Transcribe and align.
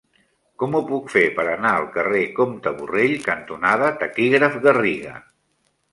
Com 0.61 0.77
ho 0.77 0.79
puc 0.91 1.11
fer 1.15 1.21
per 1.35 1.45
anar 1.51 1.73
al 1.81 1.85
carrer 1.97 2.23
Comte 2.39 2.73
Borrell 2.79 3.15
cantonada 3.29 3.93
Taquígraf 4.05 4.57
Garriga? 4.65 5.13